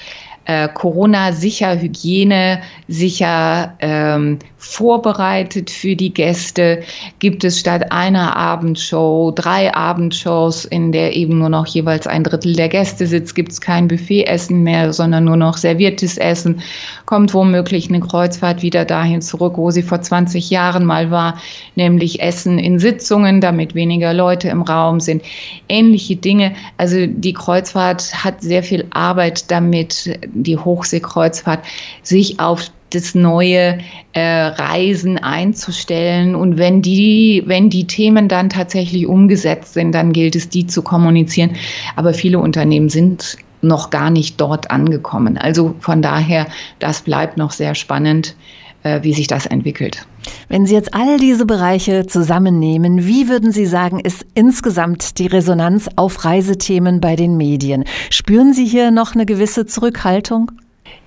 äh, 0.45 0.69
Corona-sicher, 0.69 1.81
Hygiene-sicher 1.81 3.75
ähm, 3.81 4.39
vorbereitet 4.63 5.71
für 5.71 5.97
die 5.97 6.15
Gäste? 6.15 6.83
Gibt 7.19 7.43
es 7.45 7.59
statt 7.59 7.91
einer 7.91 8.37
Abendshow 8.37 9.33
drei 9.35 9.75
Abendshows, 9.75 10.65
in 10.65 10.93
der 10.93 11.17
eben 11.17 11.39
nur 11.39 11.49
noch 11.49 11.67
jeweils 11.67 12.07
ein 12.07 12.23
Drittel 12.25 12.55
der 12.55 12.69
Gäste 12.69 13.07
sitzt? 13.07 13.35
Gibt 13.35 13.53
es 13.53 13.61
kein 13.61 13.89
Buffetessen 13.89 14.63
mehr, 14.63 14.93
sondern 14.93 15.25
nur 15.25 15.37
noch 15.37 15.57
serviertes 15.57 16.17
Essen? 16.17 16.61
Kommt 17.07 17.35
womöglich 17.35 17.89
eine 17.89 18.01
Kreuzfahrt 18.01 18.63
wieder 18.63 18.85
dahin 18.85 19.21
zurück, 19.21 19.55
wo 19.57 19.71
sie 19.71 19.83
vor 19.83 20.01
20 20.01 20.51
Jahren 20.51 20.85
mal 20.85 21.11
war, 21.11 21.39
nämlich 21.75 22.21
Essen 22.21 22.59
in 22.59 22.79
Sitzungen, 22.79 23.41
damit 23.41 23.75
weniger 23.75 24.15
Leute 24.15 24.49
im 24.49 24.63
Raum 24.63 25.01
sind? 25.01 25.23
Ähnliche 25.69 26.17
Dinge. 26.17 26.55
Also 26.77 27.07
die 27.07 27.33
Kreuzfahrt 27.33 28.25
hat 28.25 28.43
sehr 28.43 28.63
viel 28.63 28.87
Arbeit 28.91 29.51
damit, 29.51 30.19
die 30.33 30.57
Hochseekreuzfahrt, 30.57 31.65
sich 32.03 32.41
auf 32.41 32.71
das 32.91 33.15
neue 33.15 33.79
äh, 34.13 34.21
Reisen 34.21 35.19
einzustellen. 35.19 36.35
Und 36.35 36.59
wenn 36.59 36.83
die, 36.83 37.43
wenn 37.47 37.71
die 37.71 37.87
Themen 37.87 38.29
dann 38.29 38.51
tatsächlich 38.51 39.07
umgesetzt 39.07 39.75
sind, 39.75 39.93
dann 39.93 40.13
gilt 40.13 40.37
es, 40.37 40.49
die 40.49 40.67
zu 40.67 40.83
kommunizieren. 40.83 41.57
Aber 41.97 42.13
viele 42.13 42.39
Unternehmen 42.39 42.89
sind 42.89 43.39
noch 43.63 43.91
gar 43.91 44.11
nicht 44.11 44.41
dort 44.41 44.71
angekommen. 44.71 45.39
Also 45.39 45.75
von 45.81 46.03
daher, 46.03 46.47
das 46.81 47.03
bleibt 47.03 47.37
noch 47.37 47.53
sehr 47.53 47.75
spannend, 47.75 48.35
äh, 48.83 49.03
wie 49.03 49.15
sich 49.15 49.27
das 49.27 49.47
entwickelt. 49.47 50.05
Wenn 50.49 50.67
Sie 50.67 50.75
jetzt 50.75 50.95
all 50.95 51.19
diese 51.19 51.47
Bereiche 51.47 52.07
zusammennehmen, 52.07 53.07
wie 53.07 53.29
würden 53.29 53.53
Sie 53.53 53.67
sagen, 53.67 54.01
ist 54.01 54.25
insgesamt 54.35 55.19
die 55.19 55.27
Resonanz 55.27 55.89
auf 55.97 56.25
Reisethemen 56.25 57.01
bei 57.01 57.17
den 57.17 57.37
Medien? 57.37 57.85
Spüren 58.11 58.53
Sie 58.53 58.65
hier 58.67 58.91
noch 58.91 59.15
eine 59.15 59.27
gewisse 59.27 59.67
Zurückhaltung? 59.67 60.53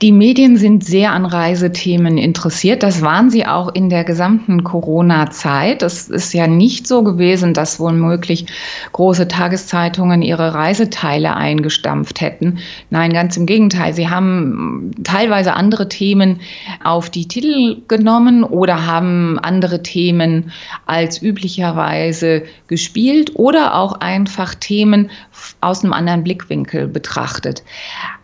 Die 0.02 0.12
Medien 0.12 0.58
sind 0.58 0.84
sehr 0.84 1.14
an 1.14 1.26
Reisethemen 1.26 2.18
interessiert. 2.18 2.84
Das 2.84 3.02
waren 3.02 3.30
sie 3.30 3.46
auch 3.46 3.74
in 3.74 3.90
der 3.90 4.04
gesamten 4.04 4.66
Corona-Zeit. 4.66 5.84
Es 5.84 6.10
ist 6.10 6.34
ja 6.34 6.48
nicht 6.48 6.86
so 6.86 7.02
gewesen, 7.02 7.54
dass 7.54 7.80
womöglich 7.80 8.46
große 8.92 9.30
Tageszeitungen 9.30 10.22
ihre 10.22 10.54
Reiseteile 10.54 11.38
eingestampft 11.38 12.20
hätten. 12.20 12.60
Nein, 12.90 13.14
ganz 13.14 13.38
im 13.38 13.46
Gegenteil. 13.46 13.94
Sie 13.94 14.10
haben 14.10 14.92
teilweise 15.06 15.54
andere 15.54 15.88
Themen 15.88 16.42
auf 16.84 17.10
die 17.10 17.30
Titel 17.30 17.82
genommen 17.88 18.44
oder 18.44 18.86
haben 18.86 19.40
andere 19.40 19.82
Themen 19.82 20.52
als 20.86 21.22
üblicherweise 21.22 22.44
gespielt 22.68 23.32
oder 23.36 23.76
auch 23.76 23.94
einfach 24.02 24.56
Themen 24.56 25.10
aus 25.62 25.86
einem 25.86 25.94
anderen 25.94 26.26
Blickwinkel 26.26 26.88
betrachtet. 26.90 27.64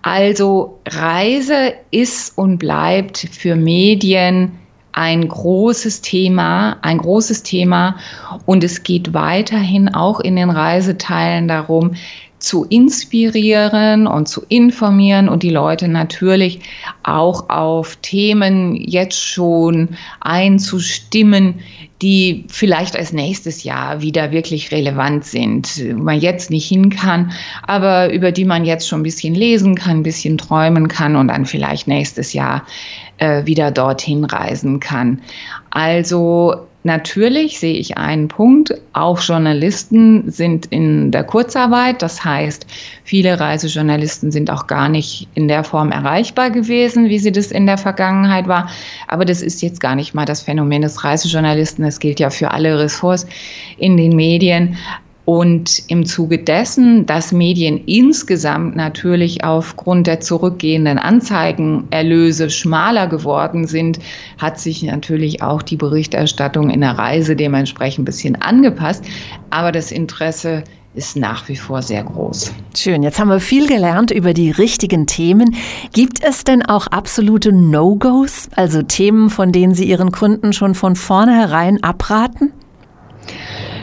Also 0.01 0.79
Reise 0.89 1.60
ist 1.91 2.37
und 2.37 2.57
bleibt 2.57 3.17
für 3.17 3.55
Medien 3.55 4.57
ein 4.93 5.27
großes 5.27 6.01
Thema, 6.01 6.77
ein 6.81 6.97
großes 6.97 7.43
Thema. 7.43 7.97
Und 8.45 8.63
es 8.63 8.83
geht 8.83 9.13
weiterhin 9.13 9.93
auch 9.93 10.19
in 10.19 10.35
den 10.35 10.49
Reiseteilen 10.49 11.47
darum, 11.47 11.95
zu 12.41 12.65
inspirieren 12.65 14.07
und 14.07 14.27
zu 14.27 14.41
informieren 14.49 15.29
und 15.29 15.43
die 15.43 15.49
Leute 15.49 15.87
natürlich 15.87 16.59
auch 17.03 17.49
auf 17.49 17.95
Themen 17.97 18.75
jetzt 18.75 19.23
schon 19.23 19.89
einzustimmen, 20.19 21.61
die 22.01 22.45
vielleicht 22.47 22.97
als 22.97 23.13
nächstes 23.13 23.63
Jahr 23.63 24.01
wieder 24.01 24.31
wirklich 24.31 24.71
relevant 24.71 25.23
sind, 25.23 25.67
wo 25.95 26.01
man 26.01 26.19
jetzt 26.19 26.49
nicht 26.49 26.67
hin 26.67 26.89
kann, 26.89 27.31
aber 27.61 28.11
über 28.11 28.31
die 28.31 28.45
man 28.45 28.65
jetzt 28.65 28.87
schon 28.87 29.01
ein 29.01 29.03
bisschen 29.03 29.35
lesen 29.35 29.75
kann, 29.75 29.97
ein 29.97 30.03
bisschen 30.03 30.39
träumen 30.39 30.87
kann 30.87 31.15
und 31.15 31.27
dann 31.27 31.45
vielleicht 31.45 31.87
nächstes 31.87 32.33
Jahr 32.33 32.65
äh, 33.17 33.45
wieder 33.45 33.69
dorthin 33.69 34.25
reisen 34.25 34.79
kann. 34.79 35.21
Also 35.69 36.67
Natürlich 36.83 37.59
sehe 37.59 37.75
ich 37.75 37.97
einen 37.97 38.27
Punkt. 38.27 38.73
Auch 38.93 39.19
Journalisten 39.19 40.31
sind 40.31 40.65
in 40.67 41.11
der 41.11 41.23
Kurzarbeit. 41.23 42.01
Das 42.01 42.25
heißt, 42.25 42.65
viele 43.03 43.39
Reisejournalisten 43.39 44.31
sind 44.31 44.49
auch 44.49 44.65
gar 44.65 44.89
nicht 44.89 45.27
in 45.35 45.47
der 45.47 45.63
Form 45.63 45.91
erreichbar 45.91 46.49
gewesen, 46.49 47.07
wie 47.09 47.19
sie 47.19 47.31
das 47.31 47.51
in 47.51 47.67
der 47.67 47.77
Vergangenheit 47.77 48.47
war. 48.47 48.69
Aber 49.07 49.25
das 49.25 49.43
ist 49.43 49.61
jetzt 49.61 49.79
gar 49.79 49.95
nicht 49.95 50.15
mal 50.15 50.25
das 50.25 50.41
Phänomen 50.41 50.81
des 50.81 51.03
Reisejournalisten. 51.03 51.85
Das 51.85 51.99
gilt 51.99 52.19
ja 52.19 52.31
für 52.31 52.49
alle 52.49 52.79
Ressorts 52.79 53.27
in 53.77 53.95
den 53.95 54.15
Medien. 54.15 54.77
Und 55.33 55.83
im 55.87 56.05
Zuge 56.05 56.39
dessen, 56.39 57.05
dass 57.05 57.31
Medien 57.31 57.85
insgesamt 57.85 58.75
natürlich 58.75 59.45
aufgrund 59.45 60.07
der 60.07 60.19
zurückgehenden 60.19 60.97
Anzeigenerlöse 60.97 62.49
schmaler 62.49 63.07
geworden 63.07 63.65
sind, 63.65 63.99
hat 64.39 64.59
sich 64.59 64.83
natürlich 64.83 65.41
auch 65.41 65.61
die 65.61 65.77
Berichterstattung 65.77 66.69
in 66.69 66.81
der 66.81 66.97
Reise 66.97 67.37
dementsprechend 67.37 68.01
ein 68.01 68.05
bisschen 68.07 68.35
angepasst. 68.41 69.05
Aber 69.51 69.71
das 69.71 69.93
Interesse 69.93 70.65
ist 70.95 71.15
nach 71.15 71.47
wie 71.47 71.55
vor 71.55 71.81
sehr 71.81 72.03
groß. 72.03 72.51
Schön, 72.75 73.01
jetzt 73.01 73.17
haben 73.17 73.29
wir 73.29 73.39
viel 73.39 73.69
gelernt 73.69 74.11
über 74.11 74.33
die 74.33 74.51
richtigen 74.51 75.07
Themen. 75.07 75.55
Gibt 75.93 76.21
es 76.21 76.43
denn 76.43 76.61
auch 76.61 76.87
absolute 76.87 77.53
No-Gos, 77.53 78.49
also 78.57 78.81
Themen, 78.81 79.29
von 79.29 79.53
denen 79.53 79.75
Sie 79.75 79.85
Ihren 79.85 80.11
Kunden 80.11 80.51
schon 80.51 80.75
von 80.75 80.97
vornherein 80.97 81.81
abraten? 81.81 82.51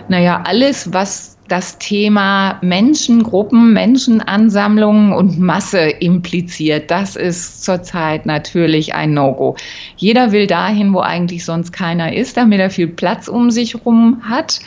Naja, 0.09 0.43
alles, 0.45 0.93
was 0.93 1.38
das 1.49 1.79
Thema 1.79 2.59
Menschengruppen, 2.63 3.73
Menschenansammlungen 3.73 5.13
und 5.13 5.39
Masse 5.39 5.79
impliziert, 5.79 6.91
das 6.91 7.17
ist 7.17 7.65
zurzeit 7.65 8.27
natürlich 8.27 8.95
ein 8.95 9.15
No-Go. 9.15 9.57
Jeder 9.97 10.33
will 10.33 10.47
dahin, 10.47 10.93
wo 10.93 11.01
eigentlich 11.01 11.45
sonst 11.45 11.73
keiner 11.73 12.13
ist, 12.13 12.37
damit 12.37 12.61
er 12.61 12.71
viel 12.71 12.89
Platz 12.89 13.29
um 13.29 13.51
sich 13.51 13.75
herum 13.75 14.21
hat. 14.23 14.61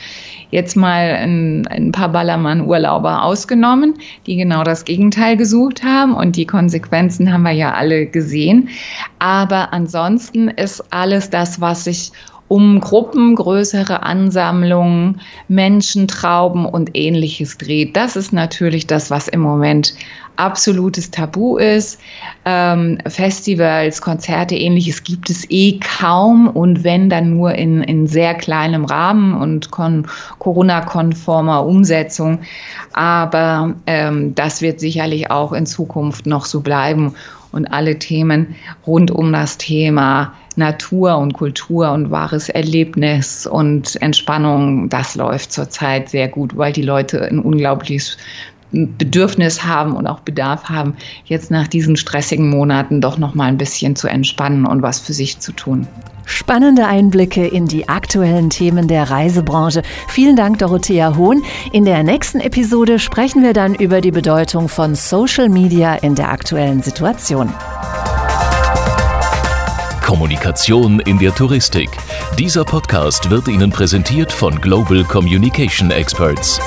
Jetzt 0.50 0.76
mal 0.76 1.14
ein, 1.14 1.66
ein 1.68 1.92
paar 1.92 2.10
Ballermann-Urlauber 2.10 3.22
ausgenommen, 3.22 3.94
die 4.26 4.36
genau 4.36 4.64
das 4.64 4.84
Gegenteil 4.84 5.38
gesucht 5.38 5.82
haben 5.82 6.14
und 6.14 6.36
die 6.36 6.44
Konsequenzen 6.46 7.32
haben 7.32 7.44
wir 7.44 7.52
ja 7.52 7.72
alle 7.72 8.04
gesehen. 8.04 8.68
Aber 9.18 9.72
ansonsten 9.72 10.48
ist 10.48 10.84
alles 10.92 11.30
das, 11.30 11.62
was 11.62 11.84
sich 11.84 12.12
um 12.52 12.80
Gruppen, 12.80 13.34
größere 13.34 14.02
Ansammlungen, 14.02 15.22
Menschentrauben 15.48 16.66
und 16.66 16.90
ähnliches 16.92 17.56
dreht. 17.56 17.96
Das 17.96 18.14
ist 18.14 18.30
natürlich 18.34 18.86
das, 18.86 19.10
was 19.10 19.26
im 19.26 19.40
Moment 19.40 19.94
absolutes 20.36 21.10
Tabu 21.10 21.56
ist. 21.56 21.98
Ähm, 22.44 22.98
Festivals, 23.08 24.02
Konzerte, 24.02 24.54
ähnliches 24.54 25.02
gibt 25.02 25.30
es 25.30 25.46
eh 25.48 25.80
kaum 25.80 26.46
und 26.46 26.84
wenn 26.84 27.08
dann 27.08 27.30
nur 27.30 27.54
in, 27.54 27.82
in 27.84 28.06
sehr 28.06 28.34
kleinem 28.34 28.84
Rahmen 28.84 29.32
und 29.32 29.70
Corona-konformer 29.70 31.64
Umsetzung. 31.64 32.40
Aber 32.92 33.72
ähm, 33.86 34.34
das 34.34 34.60
wird 34.60 34.78
sicherlich 34.78 35.30
auch 35.30 35.54
in 35.54 35.64
Zukunft 35.64 36.26
noch 36.26 36.44
so 36.44 36.60
bleiben 36.60 37.14
und 37.52 37.72
alle 37.72 37.98
Themen 37.98 38.56
rund 38.86 39.10
um 39.10 39.32
das 39.32 39.56
Thema 39.56 40.34
Natur 40.56 41.18
und 41.18 41.34
Kultur 41.34 41.90
und 41.92 42.10
wahres 42.10 42.48
Erlebnis 42.48 43.46
und 43.46 44.00
Entspannung, 44.02 44.88
das 44.88 45.14
läuft 45.14 45.52
zurzeit 45.52 46.08
sehr 46.08 46.28
gut, 46.28 46.56
weil 46.56 46.72
die 46.72 46.82
Leute 46.82 47.22
ein 47.22 47.38
unglaubliches 47.38 48.16
Bedürfnis 48.72 49.64
haben 49.64 49.94
und 49.94 50.06
auch 50.06 50.20
Bedarf 50.20 50.64
haben, 50.64 50.96
jetzt 51.26 51.50
nach 51.50 51.68
diesen 51.68 51.96
stressigen 51.96 52.48
Monaten 52.48 53.00
doch 53.00 53.18
noch 53.18 53.34
mal 53.34 53.44
ein 53.44 53.58
bisschen 53.58 53.96
zu 53.96 54.08
entspannen 54.08 54.66
und 54.66 54.82
was 54.82 54.98
für 54.98 55.12
sich 55.12 55.38
zu 55.40 55.52
tun. 55.52 55.86
Spannende 56.24 56.86
Einblicke 56.86 57.46
in 57.46 57.66
die 57.66 57.88
aktuellen 57.88 58.48
Themen 58.48 58.88
der 58.88 59.10
Reisebranche. 59.10 59.82
Vielen 60.08 60.36
Dank, 60.36 60.58
Dorothea 60.58 61.16
Hohn. 61.16 61.42
In 61.72 61.84
der 61.84 62.02
nächsten 62.04 62.40
Episode 62.40 62.98
sprechen 62.98 63.42
wir 63.42 63.52
dann 63.52 63.74
über 63.74 64.00
die 64.00 64.12
Bedeutung 64.12 64.68
von 64.68 64.94
Social 64.94 65.48
Media 65.48 65.94
in 65.96 66.14
der 66.14 66.30
aktuellen 66.30 66.82
Situation. 66.82 67.52
Kommunikation 70.12 71.00
in 71.00 71.18
der 71.18 71.34
Touristik. 71.34 71.88
Dieser 72.38 72.66
Podcast 72.66 73.30
wird 73.30 73.48
Ihnen 73.48 73.70
präsentiert 73.70 74.30
von 74.30 74.60
Global 74.60 75.04
Communication 75.04 75.90
Experts. 75.90 76.60